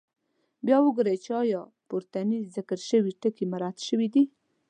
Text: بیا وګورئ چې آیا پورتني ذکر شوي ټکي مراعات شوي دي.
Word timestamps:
بیا 0.65 0.77
وګورئ 0.81 1.17
چې 1.23 1.31
آیا 1.41 1.61
پورتني 1.89 2.39
ذکر 2.55 2.79
شوي 2.89 3.11
ټکي 3.21 3.45
مراعات 3.51 3.77
شوي 3.87 4.07
دي. 4.13 4.23